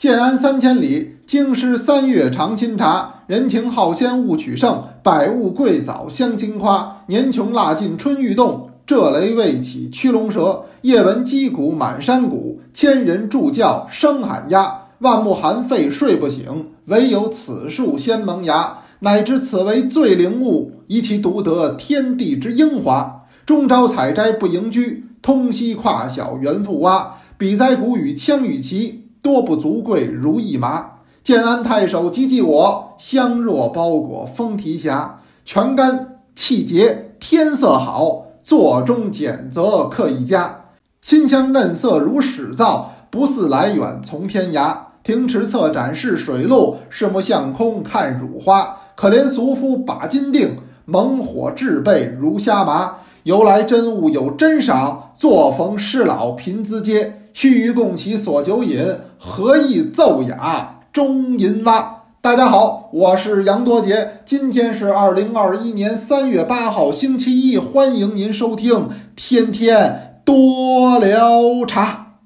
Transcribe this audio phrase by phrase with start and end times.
[0.00, 3.16] 建安三千里，京师三月尝新茶。
[3.26, 7.02] 人情好鲜勿取胜，百物贵早相惊夸。
[7.08, 10.62] 年穷腊尽春欲动，这雷未起驱龙蛇。
[10.80, 14.84] 夜闻击鼓满山谷，千人助教声喊鸦。
[15.00, 18.78] 万木寒废睡不醒，唯有此树先萌芽。
[19.00, 23.26] 乃知此为最灵物，以其独得天地之英华。
[23.44, 27.16] 终朝采摘不盈居，通夕跨晓猿复蛙。
[27.36, 28.99] 比哉谷与枪与齐。
[29.22, 30.92] 多不足贵如一麻，
[31.22, 35.18] 建安太守急急我，香若包裹封提辖。
[35.44, 40.64] 全干气节天色好，座中简则客一家。
[41.00, 44.76] 馨香嫩色如始造，不似来远从天涯。
[45.02, 48.76] 庭池侧展示水路，视目向空看乳花。
[48.94, 52.96] 可怜俗夫把金锭，猛火炙背如虾麻。
[53.24, 57.19] 由来真物有真赏，坐逢师老贫资阶。
[57.32, 62.04] 须臾共其所酒饮，何意奏雅终吟蛙？
[62.20, 72.18] 大家好，我是杨多杰，今天是二零二一年三月八号，星期一，欢迎您收听天天多聊茶。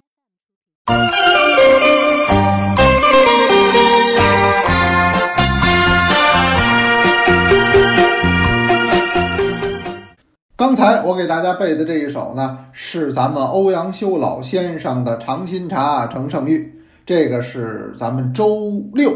[10.65, 19.13] 刚才我给大家背的这一首呢，是咱们欧阳修老先生的《尝新茶成圣域》，这个是咱们周六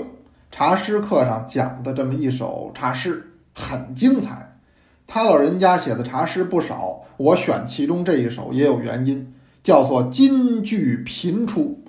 [0.51, 4.59] 茶诗课上讲的这么一首茶诗，很精彩。
[5.07, 11.83] 他老人家写的茶诗不少，我选其中这一首也有原因，叫做金句频出。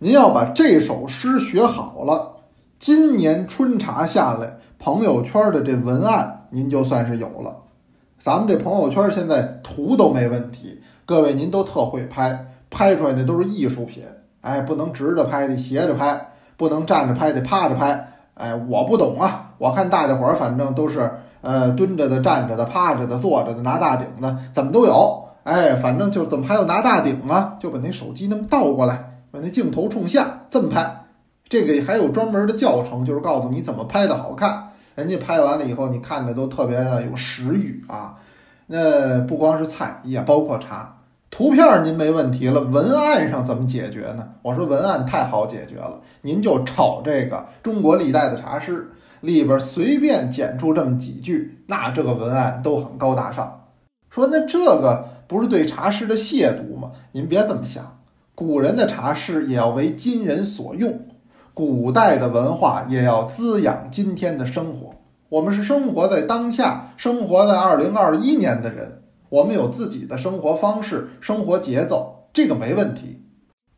[0.00, 2.36] 您要把这首诗学好了，
[2.78, 7.62] 今年春茶下来，朋友圈的这文案您就算是有了。
[8.18, 14.02] 咱们这朋友圈现在图都没问题，各位您都特会拍，拍出来的都是艺术品。
[14.40, 16.16] 哎，不能直着拍，得斜着拍；
[16.56, 18.12] 不能站着拍，得趴着拍。
[18.34, 25.24] 哎，我不懂啊，我看大家伙儿反正都是呃蹲着的、站着的、趴着的、坐着的、拿大顶的，怎么都有。
[25.42, 27.56] 哎，反正就怎么还有拿大顶啊？
[27.60, 31.04] 就把那手机那么倒过来，把那镜头冲下，这么拍。
[31.48, 34.65] 这个还有专门的教程，就是告诉你怎么拍的好看。
[34.96, 38.16] 人家拍完了以后，你看着都特别的有食欲啊。
[38.66, 40.92] 那不光是菜，也包括茶。
[41.30, 44.26] 图片您没问题了，文案上怎么解决呢？
[44.42, 48.90] 我说文案太好解决了，您就炒这个中国历代的茶诗
[49.20, 53.66] 里边随便剪出这么几句，那这个文案都很高大上。
[54.08, 56.92] 说那这个不是对茶诗的亵渎吗？
[57.12, 57.98] 您别这么想，
[58.34, 61.05] 古人的茶诗也要为今人所用。
[61.56, 64.94] 古代的文化也要滋养今天的生活。
[65.30, 69.00] 我们是生活在当下、生活在二零二一年的人，
[69.30, 73.22] 我们有自己的生活方式、生活节奏，这个没问题。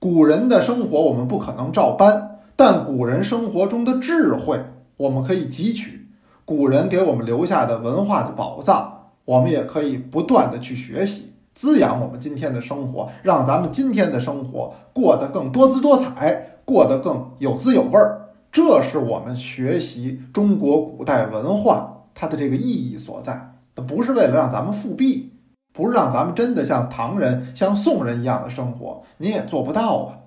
[0.00, 4.59] 古人的生活我们不可能照搬，但古人生活中的智慧
[4.97, 6.09] 我们可以汲取。
[6.44, 8.93] 古人给我们留下的文化的宝藏，
[9.25, 16.48] 我们也可以不断的去学习，滋养我们今天的生活，让咱们今天的生活过得更多姿多彩。
[16.69, 23.55] 过得更有滋有味儿，这是我们学习中国古代文化它的这个意义所在。
[23.87, 25.33] 不是为了让咱们复辟，
[25.73, 30.19] 不是让咱们真的像唐人、像宋人一样的生活，您也做不到啊。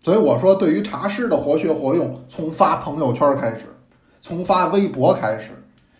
[0.00, 3.66] 所以我说，对于茶诗的活学活用，从发朋友圈开始，
[4.22, 5.50] 从发微博开始，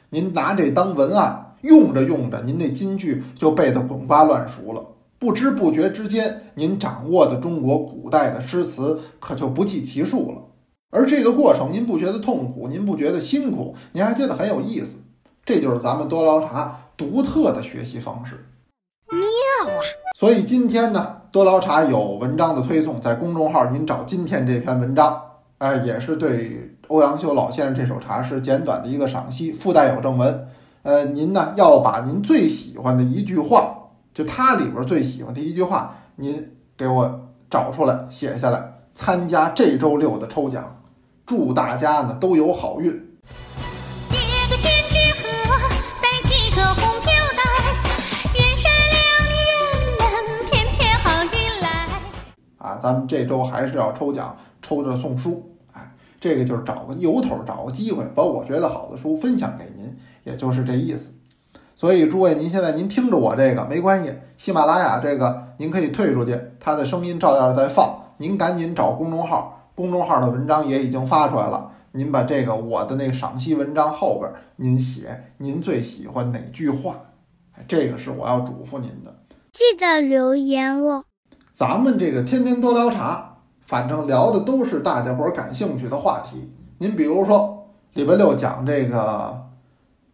[0.08, 4.82] 您拿这当文案用着用着，您那金句就背得滚瓜烂熟了。
[5.24, 10.42] 不知不觉之间，您掌握的中国古代的诗词可就不计其数了。
[10.90, 12.68] 而这个过程，您不觉得痛苦？
[12.68, 13.74] 您不觉得辛苦？
[13.92, 14.98] 您还觉得很有意思？
[15.42, 18.34] 这就是咱们多劳茶独特的学习方式。
[19.10, 19.80] 妙啊！
[20.14, 25.18] 所以今天呢，多劳茶有文章的推送，在公众号您找今天这篇文章，
[25.56, 30.48] 哎，也是对欧阳修老先生这首茶诗简短的一个赏析，附带有正文。
[30.82, 33.78] 呃，您呢要把您最喜欢的一句话。
[34.14, 40.80] 就他里边最喜欢的一句话，您给我找出来写下来，参加这周六的抽奖，
[41.26, 42.92] 祝大家呢都有好运。
[44.08, 45.26] 叠个千纸鹤，
[46.00, 47.42] 再系个红飘带，
[48.38, 48.96] 愿善良
[49.98, 51.88] 的人们天天好运来。
[52.58, 55.58] 啊，咱们这周还是要抽奖，抽着送书。
[55.72, 61.10] 哎，这个就是找个由头，找个机会，把我觉得好的书分享给您，也就是这意思。
[61.84, 68.04] 所以，诸位，您现在您听着我这个没关系，喜马拉雅这个您可以退出去，它的声音照样在放。
[68.16, 71.72] 您赶紧找公众号，公众号的文章也已经发出来了。
[71.92, 76.94] 您把这个我的那个赏析文章后边，您写您最喜欢哪句话，
[77.68, 79.14] 这个是我要嘱咐您的。
[79.52, 81.04] 记得留言哦。
[81.52, 86.50] 咱们这个天天多聊茶，反正聊的都是大家伙儿感兴趣的话题。
[86.78, 89.38] 您比如说礼拜六讲这个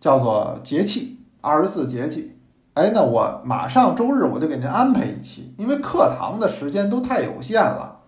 [0.00, 2.36] 叫做节气，二十四节气。
[2.74, 7.98] 哎，那我马上周日我就给您安排一期，因为课堂的时间都太有限了。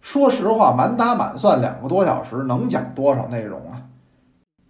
[0.00, 3.82] 说实话，满打满算两个多小时，能讲多少内容啊？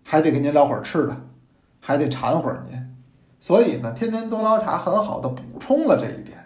[0.05, 1.17] 还得跟您聊会儿吃的，
[1.81, 2.79] 还得馋会儿您。
[3.41, 6.38] 所以呢，天天多捞茶很好的补充了这一点。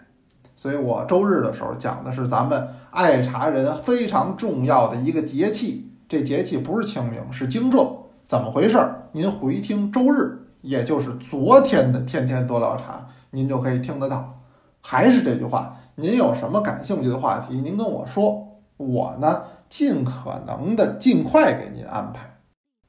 [0.55, 8.05] 所以我周日的时候讲的是咱们爱茶人非常重要的一个节气，这节气不是清明，是惊蛰。
[8.25, 8.77] 怎么回事？
[9.11, 14.39] 您回听周日，也就是昨天的天天多聊茶，您就可以听得到。
[14.81, 22.37] 还是这句话，您有什么感兴趣的话题，您跟我说，我呢尽可能的尽快给您安排。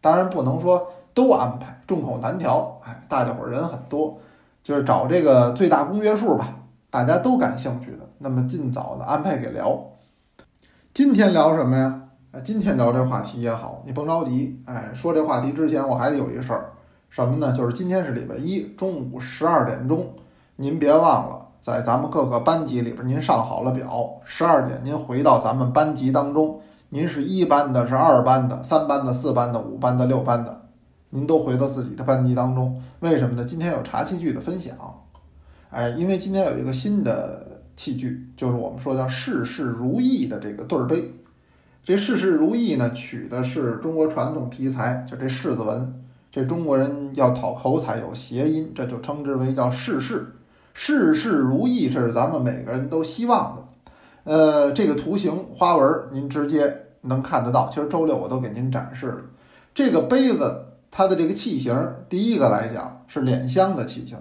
[0.01, 2.81] 当然不能说都安排，众口难调。
[2.85, 4.19] 哎，大家伙人很多，
[4.63, 6.55] 就是找这个最大公约数吧，
[6.91, 9.79] 大家都感兴趣的，那么尽早的安排给聊。
[10.95, 12.03] 今天聊什么呀？
[12.45, 14.63] 今天聊这话题也好，你甭着急。
[14.67, 16.73] 哎，说这话题之前，我还得有一事儿，
[17.09, 17.53] 什么呢？
[17.53, 20.13] 就是今天是礼拜一中午十二点钟，
[20.57, 26.61] 您别忘了在咱们各个班级里边，您上好了表，十二点您回到咱们班级当中。
[26.91, 30.63] 您是一班的，是二班的，三班的，四班的，五班的，六班的，
[31.11, 32.83] 您都回到自己的班级当中。
[33.01, 33.45] 为什么呢？
[33.45, 34.75] 今天有茶器具的分享，
[35.71, 41.13] 哎，因为今天有一个新的器具，就是我们说叫事事如意的这个对儿杯。
[41.85, 45.98] 这事事如意呢，取的是中国传统题材，就这柿子纹。
[46.31, 50.37] 这中国人要讨口彩有谐音，这就称之为叫事事，
[50.75, 53.65] 事事如意，这是咱们每个人都希望的。
[54.25, 57.71] 呃，这个图形花纹您直接能看得到。
[57.73, 59.21] 其实周六我都给您展示了。
[59.73, 61.75] 这个杯子它的这个器型，
[62.11, 64.19] 第一个来讲是敛香的器型，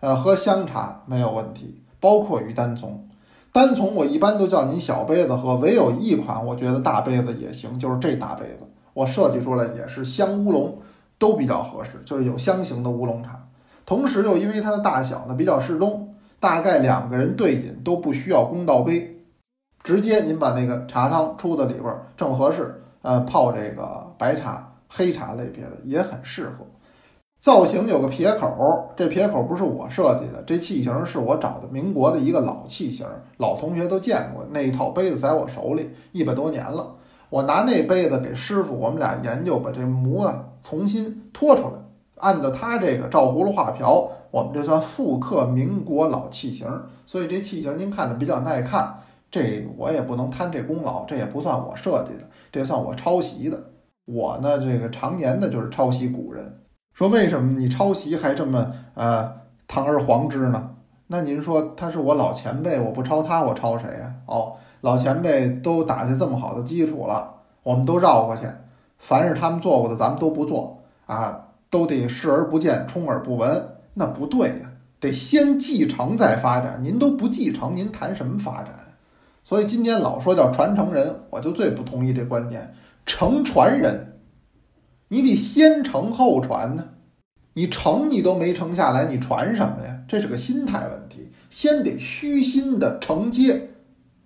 [0.00, 3.06] 呃，喝香茶没有问题，包括于单丛。
[3.52, 10.78] 单丛我一般都叫您小杯子喝，唯有一款我觉得大杯子也行，就是这大杯子，我设计出来也是香乌龙，
[11.20, 13.38] 都比较合适，就是有香型的乌龙茶。
[13.86, 19.18] 同时又因为它的大小呢比较适中，大概两个人对饮都不需要公道杯。
[19.82, 26.66] 直接您把那个茶汤出到里边儿正合适，呃，泡这个白茶、黑茶类别的也很适合。
[27.40, 33.06] 造型有个撇口，这撇口不是我设计的，这器型是我找的民国的一个老器型，
[33.38, 36.94] 老同学都见过那一套杯子在我手里一百多年了。
[37.30, 41.70] 我拿那杯子给师傅，我们俩研究把这模啊重新拖出来，
[42.16, 46.66] 按照他这个照葫芦画瓢，我们这算复刻民国老器型，
[47.06, 48.98] 所以这器型您看着比较耐看。
[49.30, 53.62] 这我也不能贪这功劳，这也不算我设计的，这算我抄袭的。
[54.06, 56.62] 我呢，这个常年的就是抄袭古人。
[56.92, 59.32] 说为什么你抄袭还这么呃
[59.68, 60.70] 堂而皇之呢？
[61.06, 64.14] 那您说他是我老前辈，我不抄他，我抄谁呀？
[64.26, 68.42] 哦，老前辈都打下这么好的基础了，我们都绕过去，
[68.98, 76.80] 凡是他们做过的，咱们都不做啊，都得视而不见，充耳不闻，那不对呀，得先继承再发展。
[76.82, 78.74] 您都不继承，您谈什么发展？
[79.42, 82.74] 所以今天老说叫传承人，我就最不同意这观点。
[83.04, 84.18] 承传人，
[85.08, 86.84] 你得先承后传呢。
[87.54, 89.98] 你承你都没承下来，你传什么呀？
[90.06, 91.28] 这是个心态问题。
[91.48, 93.69] 先得虚心的承接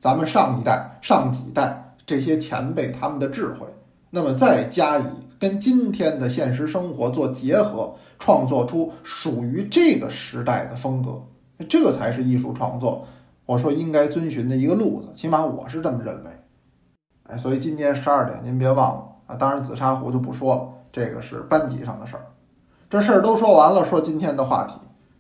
[0.05, 3.67] 咱们上一代、上几代这些前辈他们的智慧，
[4.11, 5.05] 那么再加以
[5.41, 11.23] 跟今天的现实生活做结合，创作出属于这个时代的风格，
[11.71, 13.07] 这才是艺术创作。
[13.47, 16.31] 我说应该遵循的一个路子，起码我是这么认为。
[17.23, 19.37] 哎，所以今天十二点您别忘了啊！
[19.37, 22.27] 当然紫砂壶就不说了，这个是班级上的事儿。
[22.91, 24.75] 这事儿都说完了，说今天的话题，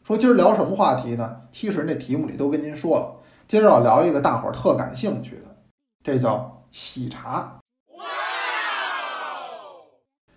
[0.06, 1.36] 说今儿聊什么话题呢？
[1.50, 5.54] 其实那题目里都跟您说了，今儿要聊一个大伙儿特感兴趣的，
[6.02, 7.58] 这叫喜茶。
[7.96, 8.04] 哇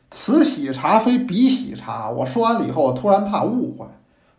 [0.10, 2.10] 此喜茶非彼喜茶。
[2.10, 3.86] 我说完了以后，突然怕误会，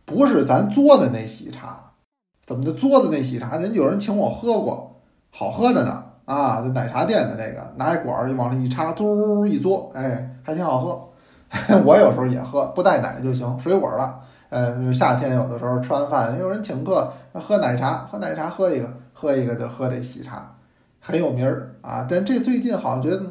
[0.05, 1.93] 不是咱做的那喜茶。
[2.45, 3.57] 怎么就嘬的那喜茶？
[3.57, 6.61] 人有人请我喝过，好喝着呢啊！
[6.63, 11.09] 这奶茶店的那个，拿一管儿往里一插，嘟一嘬，哎，还挺好喝。
[11.85, 14.21] 我有时候也喝，不带奶就行，水果了。
[14.51, 20.55] 呃，夏天有的时候吃完饭，有人请客喝奶茶，喝奶茶喝一个，喝一个就喝这喜茶，
[21.01, 22.07] 很有名儿啊。
[22.09, 23.23] 但这最近好像觉得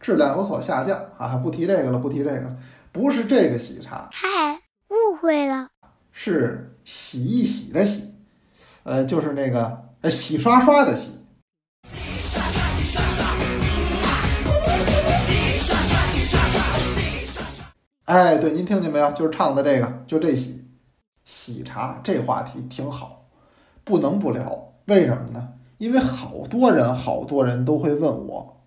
[0.00, 2.48] 质量有所下降啊，不提这个了，不提这个，
[2.92, 5.68] 不是这个喜茶，嗨，误会了，
[6.12, 8.14] 是洗一洗的洗。
[8.82, 11.19] 呃，就是那个呃，洗刷刷的洗。
[18.10, 19.08] 哎，对，您听见没有？
[19.12, 20.64] 就是唱的这个，就这喜
[21.24, 23.26] 喜茶这话题挺好，
[23.84, 24.72] 不能不聊。
[24.86, 25.50] 为什么呢？
[25.78, 28.62] 因为好多人好多人都会问我，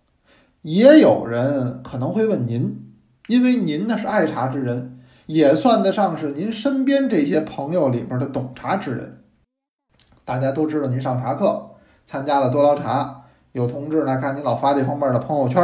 [0.62, 2.94] 也有人可能会问您，
[3.28, 9.26] 因为您呢是爱茶之人，也算得上是您身边这些朋友里边的懂茶之人。
[10.24, 11.72] 大家都知道您上茶课，
[12.06, 15.62] 参加了多捞茶，有同志呢看您老发这方面的朋友圈，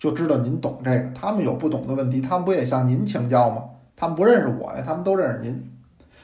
[0.00, 1.10] 就知道您懂这个。
[1.10, 3.62] 他们有不懂的问题，他们不也向您请教吗？
[3.94, 5.70] 他们不认识我呀，他们都认识您，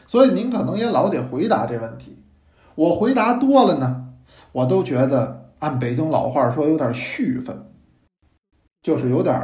[0.07, 2.17] 所以您可能也老得回答这问题。
[2.75, 4.07] 我回答多了呢，
[4.53, 7.67] 我都觉得按北京老话说有点絮分，
[8.83, 9.39] 就是有点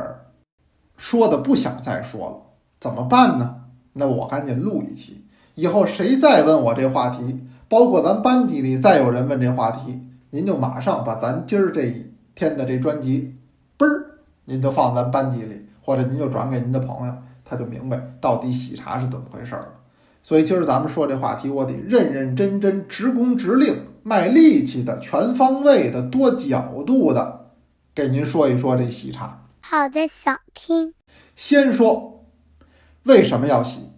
[0.96, 2.36] 说的不想再说了，
[2.80, 3.56] 怎么办呢？
[3.92, 13.36] 那我赶紧录一期，以后谁再问我这话题，包括咱班级里再有人问这话题，您就马上把咱今儿这一天的这专辑，
[14.44, 19.68] 您就放咱班级里，或者您就转给您的朋友，他就明白到底喜茶是怎么回事了。
[20.22, 27.46] 所以今儿咱们说这话题，我得认认真真、直工直令、卖力气的、全方位的、多角度的，
[27.94, 29.46] 给您说一说这喜茶。
[29.60, 30.94] 好的，想听。
[31.34, 32.24] 先说
[33.04, 33.90] 为什么要洗？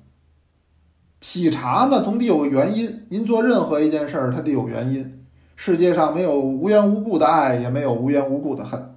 [1.21, 3.07] 喜茶嘛，总得有个原因。
[3.09, 5.27] 您做任何一件事儿，它得有原因。
[5.57, 8.94] 世界上没有无缘无故的爱，也没有无缘无故的恨。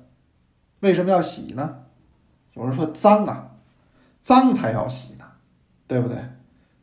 [0.87, 1.79] 为什么要洗呢？
[2.53, 3.51] 有人说脏啊，
[4.21, 5.25] 脏才要洗呢，
[5.85, 6.17] 对不对？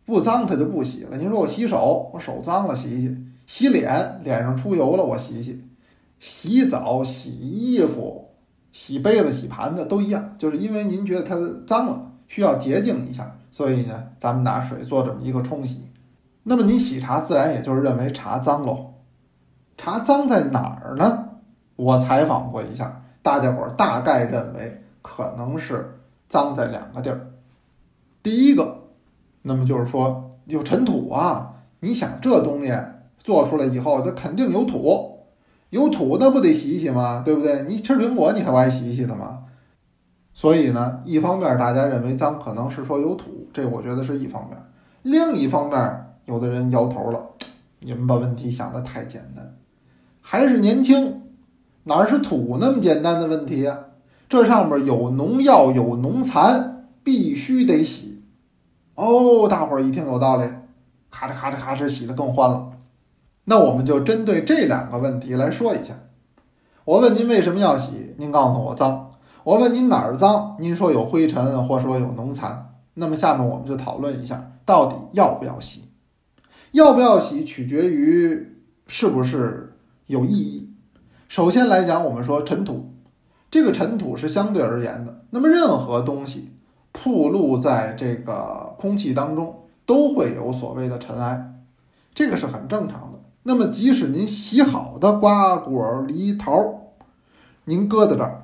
[0.04, 1.16] 不脏它就不洗了。
[1.16, 5.54] 您说我洗手，我手脏了洗洗；洗脸，脸上出油了我洗洗；
[6.20, 8.28] 洗澡、洗衣服、
[8.72, 11.34] 洗杯子、洗盘子都一样，就是因为您觉得它
[11.66, 15.88] 脏了，需要洁净一下，所以呢，咱们拿水做这么一个冲洗。
[16.42, 18.92] 那么您洗茶，自然也就是认为茶脏喽。
[19.78, 21.30] 茶脏在哪儿呢？
[21.76, 27.32] 我采访过一下，大家伙儿大概认为可能是脏在两个地儿。
[28.22, 28.82] 第一个。
[29.46, 32.72] 那么就是说有尘土啊，你想这东西
[33.18, 35.18] 做出来以后，它肯定有土，
[35.68, 37.22] 有土那不得洗洗吗？
[37.22, 37.62] 对不对？
[37.64, 39.40] 你吃苹果你还不爱洗洗的吗？
[40.32, 44.56] 所以呢，一方面大家认为脏，可能是说有土，这我觉得是一方面；
[45.02, 47.26] 另一方面，有的人摇头了，
[47.80, 49.56] 你们把问题想的太简单，
[50.22, 51.20] 还是年轻，
[51.84, 53.78] 哪是土那么简单的问题呀？
[54.28, 58.22] 这上面有农药，有农残，必须得洗。
[58.94, 60.48] 哦，大伙儿一听有道理，
[61.10, 62.70] 咔哧咔哧咔哧洗的更欢了。
[63.44, 65.94] 那我们就针对这两个问题来说一下。
[66.86, 69.10] 我问您为什么要洗，您告诉我脏。
[69.42, 72.70] 我问您哪儿脏，您说有灰尘或说有农残。
[72.94, 75.82] 那么下面我们就讨论一下，到底要不要洗？
[76.72, 79.76] 要不要洗取决于是不是
[80.06, 80.63] 有意义。
[81.28, 82.90] 首先来讲，我们说尘土，
[83.50, 85.20] 这个尘土是相对而言的。
[85.30, 86.50] 那么任何东西。
[86.96, 89.52] 暴露在这个空气当中，
[89.84, 91.52] 都会有所谓的尘埃，
[92.14, 93.18] 这个是很正常的。
[93.42, 96.54] 那么，即使您洗好的瓜果梨桃，
[97.64, 98.42] 您搁在这儿，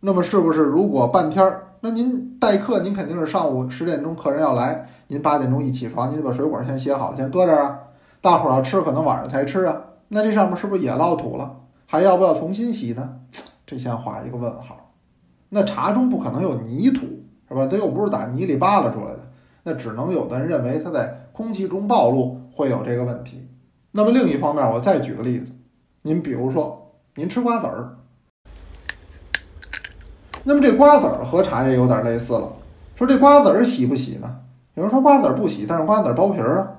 [0.00, 7.78] 那么是不是如果半天儿，那您待客，您肯定是上午十点钟客人要来，您八点钟一起床，您把水果先洗好，先搁这儿啊。
[8.22, 9.76] 大伙儿要吃，可能晚上才吃啊，
[10.08, 11.56] 那这上面是不是也落土了？
[11.92, 13.16] 还要不要重新洗呢？
[13.66, 14.94] 这先画一个问号。
[15.50, 17.06] 那茶中不可能有泥土。
[17.46, 17.68] 是吧？
[17.70, 19.18] 它又不是打泥里扒拉出来的，
[19.64, 23.46] 那只能有的人认为它在空气中暴露会有这个问题。
[23.90, 25.52] 那么另一方面，我再举个例子，
[26.00, 27.98] 您比如说您吃瓜子儿，
[30.44, 32.50] 那么这瓜子儿和茶叶有点类似了。
[32.96, 34.38] 说这瓜子儿洗不洗呢？
[34.72, 36.72] 有人说瓜子儿不洗，但是瓜子儿剥皮儿啊。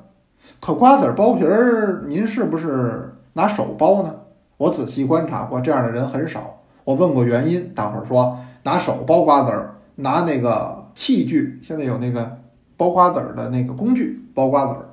[0.59, 4.15] 可瓜子儿剥皮儿，您是不是拿手剥呢？
[4.57, 6.59] 我仔细观察过，这样的人很少。
[6.83, 9.69] 我问过原因，大伙儿说拿手剥瓜子儿。
[9.95, 12.39] 拿那个器具，现在有那个
[12.75, 14.89] 剥瓜子儿的那个工具剥瓜子儿，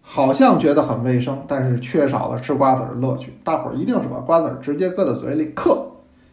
[0.00, 3.36] 好像觉得很卫生，但是缺少了吃瓜子儿的乐趣。
[3.42, 5.76] 大伙儿一定是把瓜子儿直接搁在嘴里嗑，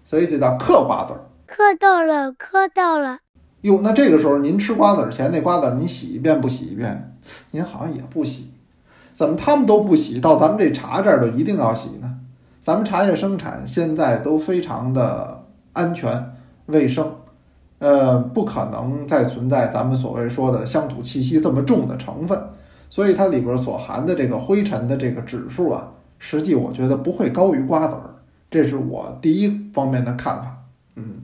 [0.05, 1.19] 所以就叫嗑瓜子儿。
[1.47, 3.17] 嗑到了，嗑到了。
[3.61, 7.17] 哟，那这个时候您吃瓜子儿前那瓜子儿，您洗一遍不洗一遍？
[7.49, 8.51] 您好像也不洗，
[9.13, 12.18] 怎么他们都不洗，到咱们这茶这儿就一定要洗呢？
[12.69, 16.35] 咱们茶叶生产现在都非常的安全
[16.67, 17.15] 卫生。
[17.79, 22.39] 呃，不可能再存在咱们所谓说的乡土气息这么重的成分，
[22.87, 25.87] 所以它里边所含的这个灰尘的这个指数啊，
[26.19, 28.13] 实际我觉得不会高于瓜子儿，
[28.51, 30.57] 这是我第一方面的看法。
[30.95, 31.21] 嗯，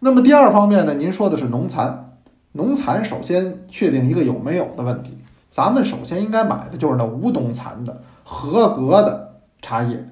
[0.00, 2.16] 那么第二方面呢，您说的是农残，
[2.50, 5.16] 农残首先确定一个有没有的问题，
[5.48, 10.06] 咱们首先应该买的就是那无农残的合格的茶叶。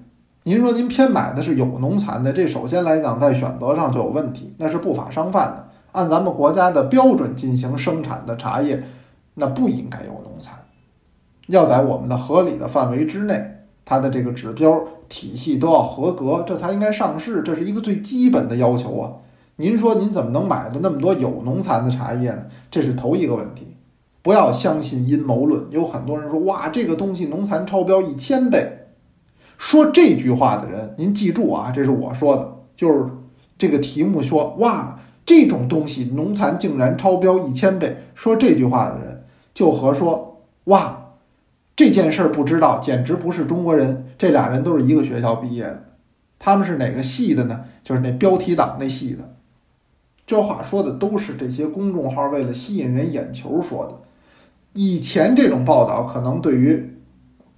[0.48, 5.68] 您说您偏买的是有农残的，这首先来讲在选择上就有问题，那是不法商贩的。
[5.92, 8.82] 按咱们国家的标准进行生产的茶叶，
[9.34, 10.54] 那不应该有农残，
[11.48, 19.12] 要在我们的合理的范围之内，它的这个指标体系都要合格，这才应该上市，这是一个最基本的要求啊。
[19.56, 22.44] 您说您怎么能买了那么多有农残的茶叶呢？
[22.70, 23.76] 这是头一个问题。
[24.22, 28.77] 不要相信阴谋论，有很多人说哇，这个东西农残超标一千倍。
[29.58, 33.10] 说这句话的人，您记住啊，这是我说的，就是
[33.58, 38.04] 这个题目说哇，这种东西农残竟然超标一千倍。
[38.14, 41.14] 说这句话的人，就和说哇，
[41.76, 44.06] 这件事儿不知道，简直不是中国人。
[44.16, 45.84] 这俩人都是一个学校毕业的，
[46.38, 47.64] 他们是哪个系的呢？
[47.82, 49.34] 就是那标题党那系的。
[50.26, 53.94] 这话说的都是这些公众号为了吸引人眼球说的。
[54.74, 56.94] 以前这种报道可能对于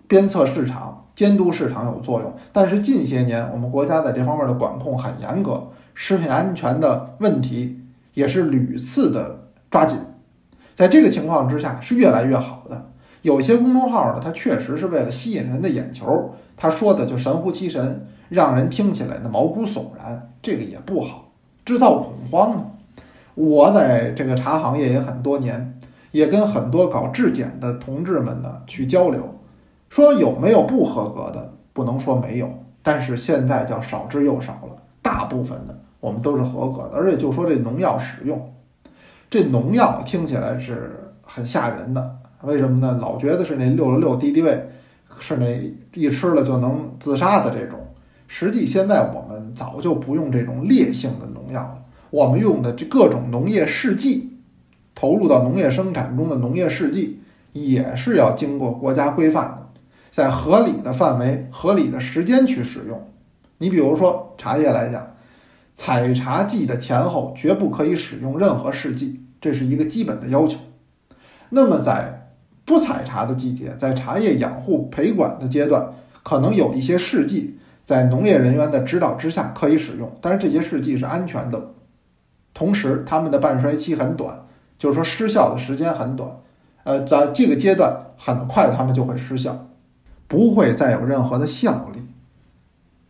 [0.06, 7.80] 鞭策市场、监督市场有作用，但是近些年我们国家在这方面的管控很严格，食品安全的问题
[8.14, 9.98] 也是屡次的抓紧。
[10.74, 12.90] 在这个情况之下，是越来越好的。
[13.22, 21.32] 有些公众号呢，它确实是为了吸引人的眼球，他说的就神乎其神，让人听起来呢毛骨悚然，这个也不好。
[21.66, 22.64] 制造恐慌呢？
[23.34, 25.78] 我在这个茶行业也很多年，
[26.12, 29.34] 也跟很多搞质检的同志们呢去交流，
[29.90, 31.52] 说有没有不合格的？
[31.72, 32.48] 不能说没有，
[32.82, 34.76] 但是现在叫少之又少了。
[35.02, 38.52] 大部分的我们都是合格的，而且就说这农药使用，
[39.28, 42.16] 这农药听起来是很吓人的。
[42.42, 42.98] 为什么呢？
[43.00, 44.68] 老觉得是那六六六敌敌畏，
[45.18, 45.60] 是那
[45.94, 47.78] 一吃了就能自杀的这种。
[48.26, 51.78] 实际现在我们早就不用这种烈性的农药了，
[52.10, 54.38] 我们用的这各种农业试剂，
[54.94, 57.20] 投入到农业生产中的农业试剂
[57.52, 59.59] 也是要经过国家规范的，
[60.10, 63.08] 在合理的范围、合理的时间去使用。
[63.58, 65.14] 你比如说茶叶来讲，
[65.74, 70.58] 采茶季的前后绝不可以使用任何试剂，这是一个基本的要求。
[71.50, 72.32] 那么在
[72.64, 77.56] 不采茶的季节，在茶叶养护培管的阶段，可能有一些试剂。
[77.82, 81.72] 在农业人员的指导之下可以使用，但是这些试剂是安全的，
[82.54, 84.46] 同时它们的半衰期很短，
[84.78, 86.30] 就是说失效的时间很短，
[86.84, 89.66] 呃，在这个阶段很快它们就会失效，
[90.30, 92.00] 不会再有任何的效力。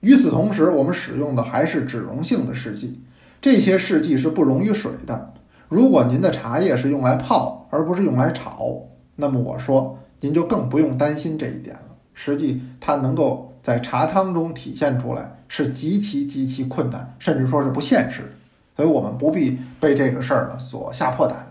[0.00, 3.00] 与此同时，我们使用的还是脂溶性的试剂，
[3.40, 5.34] 这些试剂是不溶于水的。
[5.68, 11.96] 如果您的茶叶是用来泡而不是用来炒，那么我说您就更不用担心这一点了。
[12.14, 13.46] 实际它能够。
[13.62, 18.30] 在茶汤中体现出来是极其极其困难，甚至说是不现实的，
[18.74, 21.46] 所以我们不必被这个事儿呢所吓破胆。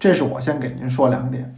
[0.00, 1.54] 这是我先给您说两点。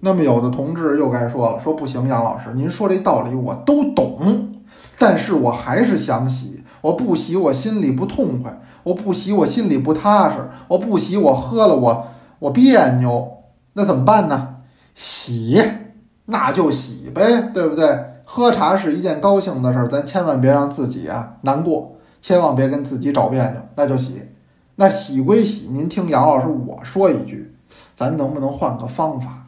[0.00, 4.50] 那么有的同志又该说了，说不行，杨老师，您说这道理我都懂，
[4.98, 12.06] 但是我还是想洗，我不洗我心里不痛快，我不洗我心里不踏实，我不洗我喝了我
[12.38, 13.28] 我别扭，
[13.74, 14.56] 那怎么办呢？
[14.94, 15.62] 洗，
[16.26, 18.06] 那就洗呗，对不对？
[18.24, 23.60] 喝茶是一件高兴的事儿，咱千万别让自己啊难过，千万别跟自己找别扭。
[23.74, 24.22] 那就洗，
[24.76, 27.54] 那洗归洗，您听杨老师我说一句，
[27.94, 29.39] 咱能不能换个方法？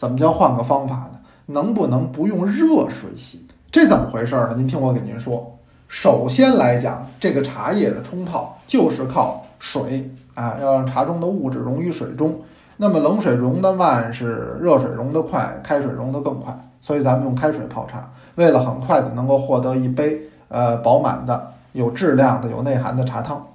[0.00, 1.18] 怎么叫换个方法呢？
[1.44, 3.46] 能不能不用热水洗？
[3.70, 4.54] 这怎么回事呢？
[4.56, 5.58] 您听我给您说，
[5.88, 12.34] 首先来讲，这个茶叶的冲泡就是靠水啊，要让茶中的物质溶于水中。
[12.78, 16.58] 那么冷水溶得慢，是热水溶得快，开水溶得更快。
[16.80, 23.46] 所以咱们用开水泡茶，为了很快的能够获得一杯呃饱满的、有质量的、有内涵的茶汤。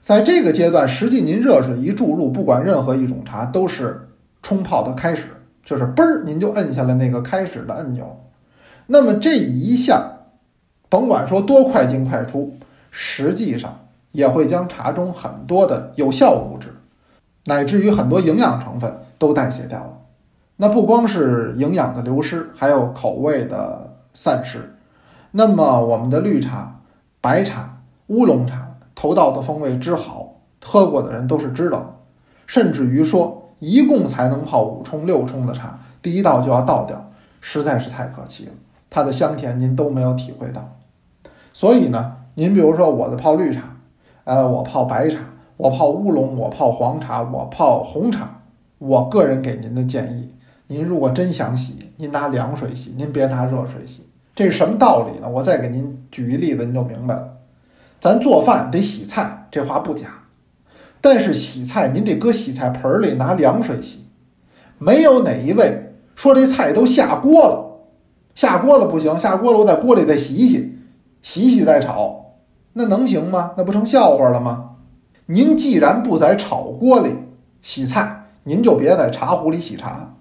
[0.00, 4.08] 在这个阶段，实际您热水一注入，不管任何一种茶，都是
[4.42, 5.28] 冲泡的开始，
[5.68, 8.18] 就是嘣儿，您就摁下了那个开始的按钮。
[8.86, 10.12] 那么这一下，
[10.88, 12.56] 甭管说多快进快出，
[12.90, 13.78] 实际上
[14.12, 16.68] 也会将茶中很多的有效物质，
[17.44, 19.92] 乃至于很多营养成分都代谢掉了。
[20.56, 24.74] 那不光是营养的流失，还有口味的散失。
[25.32, 26.80] 那么我们的绿茶、
[27.20, 31.94] 白茶、乌龙茶，头道的风味之好，喝过的人都是知道的。
[32.46, 38.52] 甚至于说，一共才能泡五冲六冲的茶，第一道就要倒掉，实在是太可惜了。
[38.90, 40.76] 它的香甜您都没有体会到。
[41.52, 43.76] 所以呢，您比如说我的泡绿茶，
[44.24, 45.18] 呃，我泡白茶，
[45.56, 48.42] 我泡乌龙，我泡黄茶，我泡红茶，
[48.78, 50.34] 我个人给您的建议。
[50.68, 54.06] 您如果真想洗，您拿凉水洗，您别拿热水洗。
[54.34, 55.28] 这是什么道理呢？
[55.28, 57.38] 我再给您举一例子，您就明白了。
[57.98, 60.06] 咱做饭得洗菜，这话不假。
[61.00, 64.04] 但是洗菜您得搁洗菜盆里拿凉水洗。
[64.78, 67.80] 没有哪一位说这菜都下锅了，
[68.34, 70.78] 下锅了不行，下锅了我在锅里再洗洗，
[71.22, 72.34] 洗洗再炒，
[72.72, 73.52] 那能行吗？
[73.56, 74.76] 那不成笑话了吗？
[75.26, 77.10] 您既然不在炒锅里
[77.60, 80.14] 洗菜，您就别在茶壶里洗茶。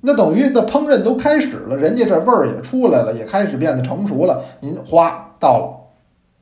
[0.00, 5.92] 那等于那烹饪都开始了，人家这味儿也出来了，也开始变得成熟了，您哗倒了，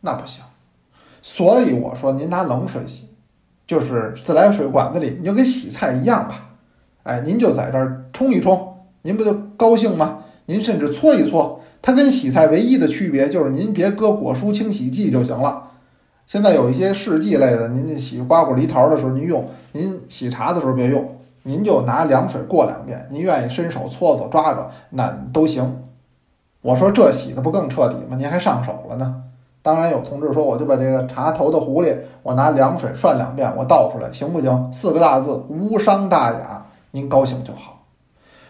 [0.01, 0.43] 那不行。
[1.21, 3.10] 所以我说，您拿冷水洗，
[3.71, 6.57] 就是自来水管子里，你就跟洗菜一样吧。
[7.05, 10.25] 哎，您就在这儿冲一冲，您不就高兴吗？
[10.47, 15.69] 您甚至搓一搓，它跟洗菜唯一的区别就是您别搁果蔬清洗剂就行了。
[16.27, 23.07] 现在有一些试剂类的，您洗瓜果梨桃的时候您用，您洗茶的时候别用，您就拿凉水过两遍。
[23.09, 25.85] 您愿意伸手搓搓抓抓，那都行。
[26.61, 28.17] 我说这洗的不更彻底吗？
[28.17, 29.23] 您还上手了呢。
[29.63, 34.73] 当然有同志说，我就把这个茶头的壶里，我拿凉水涮两遍，我倒出来行不行？
[34.73, 36.67] 四个大字：无伤大雅。
[36.93, 37.85] 您高兴就好。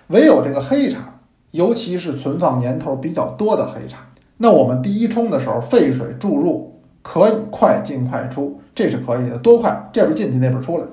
[0.06, 1.20] 唯有这个黑茶，
[1.50, 3.98] 尤其是存放年头比较多的黑茶，
[4.38, 10.84] 那我们第一冲的时候沸水注入，可以快进快出，这是可以的，多快这边进去那边出来。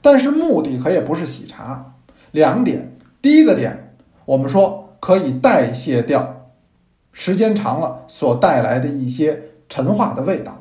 [0.00, 1.92] 但是目的可也不是洗茶，
[2.30, 2.96] 两点。
[3.20, 6.46] 第一个点，我们说可以代谢掉
[7.12, 10.56] 时间长了所带来的一些陈化的味道，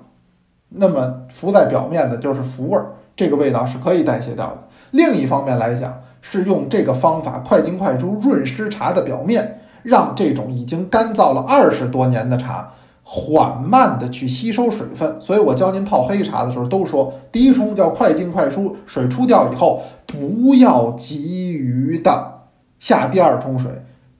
[0.69, 4.57] 那么浮在表面的就是浮味儿，这个味道是可以代谢掉的。
[4.91, 15.15] 另一方面来讲，是用这个方法快进快出润湿茶的表面，让这种已经干燥了二十多年的茶缓慢的去吸收水分。
[15.21, 22.41] 所以我教您泡黑茶的时候都说，第一冲叫快进快出，水出掉以后，不要急于的
[22.79, 23.71] 下第二冲水，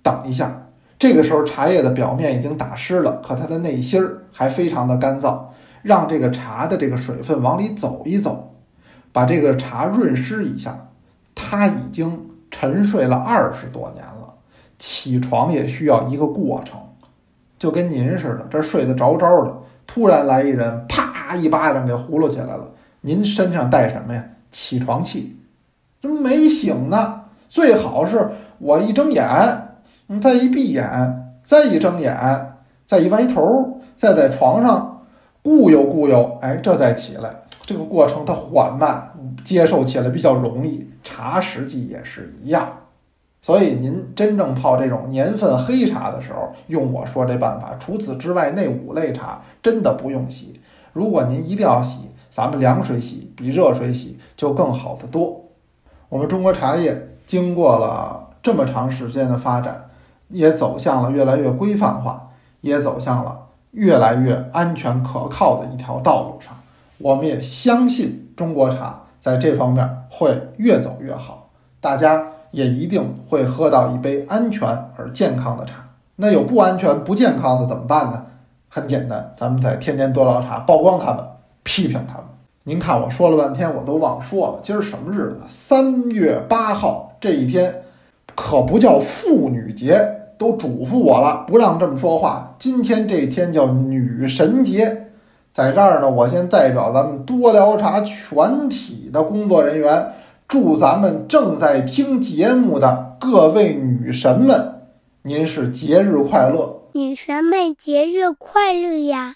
[0.01, 0.63] 等一下。
[0.99, 5.45] 这个时候茶叶的表面已经打湿了，可它的内芯儿还非常的干燥，
[5.81, 8.53] 让这个茶的这个水分往里走一走，
[9.11, 10.89] 把这个茶润湿一下。
[11.33, 14.35] 它已经沉睡了二十多年了，
[14.77, 16.79] 起床也需要一个过程，
[17.57, 22.71] 就跟您似的，这睡得着着的，突然来一人，啪一巴掌给呼噜起来了。
[23.01, 24.23] 您身上带什么呀？
[24.51, 25.35] 起床气，
[25.99, 27.23] 这没醒呢。
[27.49, 29.25] 最好是我一睁眼，
[30.05, 35.01] 你再一闭眼，再一睁眼，再一歪头，再在床上
[35.43, 37.41] 固悠固悠，哎，这再起来。
[37.65, 39.11] 这个过程它缓慢，
[39.43, 40.89] 接受起来比较容易。
[41.03, 42.69] 茶实际也是一样，
[43.41, 47.75] 所以您真正泡这种年份黑茶的时候，用我说这办法。
[47.79, 50.59] 除此之外，那五类茶真的不用洗。
[50.93, 51.97] 如果您一定要洗，
[52.29, 55.45] 咱们凉水洗比热水洗就更好得多。
[56.09, 59.89] 我们中国茶叶经过了这么长时间的发展，
[60.27, 62.29] 也走向了越来越规范化，
[62.61, 66.57] 也走向了越来越安全可靠的一条道路上。
[66.97, 71.49] 我们也相信中国茶在这方面会越走越好，
[71.79, 75.85] 大家也一定会喝到一杯安全而健康的茶。
[76.15, 78.25] 那有不安全、不健康的怎么办呢？
[78.69, 81.23] 很简单，咱们在天天多聊茶曝光他们，
[81.63, 82.25] 批评他们。
[82.63, 85.41] 您看我说了半天，我都忘说了，今儿什么日子？
[85.47, 87.83] 三月八号这一天，
[88.35, 92.55] 可不叫妇女节，都嘱咐我了，不让这么说话。
[92.59, 95.03] 今天这一天叫女神节。
[95.51, 100.13] 在这儿呢，我先代表咱们多聊茶全体的工作人员，
[100.47, 104.81] 祝咱们正在听节目的各位女神们，
[105.23, 106.83] 您是节日快乐！
[106.93, 109.35] 女神们节日快乐呀！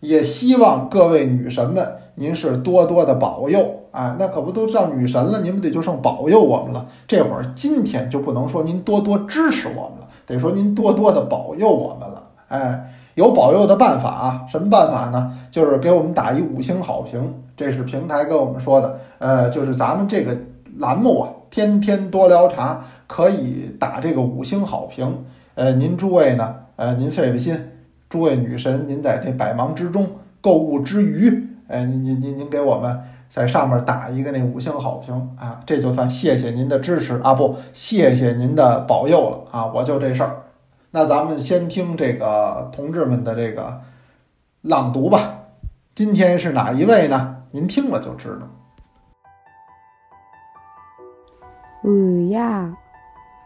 [0.00, 4.14] 也希望各位女神们，您是多多的保佑啊！
[4.18, 6.86] 那可不都叫女神了，您不得就剩保佑我们了？
[7.08, 12.22] 这会儿今天就不能说您多多支持我们了，得说您多多的保佑我们了。
[12.48, 14.44] 哎，有保佑的办法啊？
[14.50, 15.38] 什么办法呢？
[15.50, 18.98] 就是给我们打一五星好评，这是平台跟我们说的。
[19.18, 20.36] 呃，就是咱们这个
[20.76, 25.24] 栏目啊，天天多聊茶，可以打这个五星好评。
[25.54, 27.58] 呃，您诸位呢，呃，您费费心，
[28.10, 30.06] 诸位女神，您在这百忙之中、
[30.42, 40.42] 购物之余，哎，您您您您给我们在上面打一个那五星好评啊，这就算谢谢您的支持啊，不，谢谢您的保佑了啊，我就这事儿。
[40.90, 43.80] 那咱们先听这个同志们的这个
[44.62, 45.42] 朗读吧。
[45.94, 47.36] 今天是哪一位呢？
[47.50, 48.46] 您听了就知道。
[51.82, 52.38] 寒夜，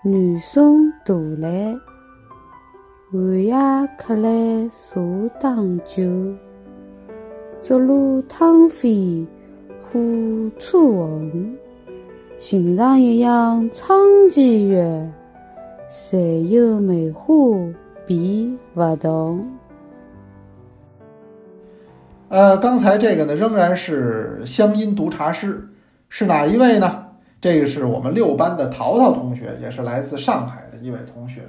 [0.02, 1.74] 南宋渡来，
[3.12, 3.54] 寒夜
[3.98, 5.00] 客来茶
[5.40, 6.02] 当酒，
[7.60, 9.26] 竹炉汤沸
[9.92, 9.98] 火
[10.56, 11.56] 初红，
[12.38, 13.96] 寻常一样唱
[14.30, 15.10] 几月。
[15.88, 17.34] 谁有梅花
[18.06, 19.44] 比不同？
[22.28, 25.68] 呃，刚才这个呢，仍然是乡音读茶诗，
[26.08, 27.06] 是哪一位呢？
[27.40, 31.42] 这个是我们六班的淘淘同学，也是来自上海的一位同学。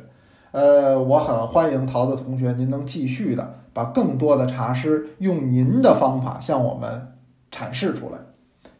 [0.50, 7.08] 呃，我很欢迎淘淘同学，您能继续的把更多的茶诗用您的方法向我们
[7.52, 8.18] 阐释出来。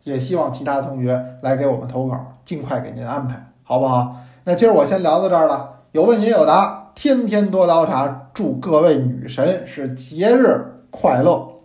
[0.04, 4.16] 也希望其他同学来给我们投稿，尽快给您安排，好不好？
[4.44, 11.62] 那今儿我先聊到这儿了，有问也有答，天天多聊茶，祝各位女神是节日快乐。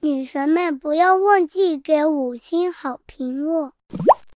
[0.00, 3.72] 女神们不要忘记给五星好评哦。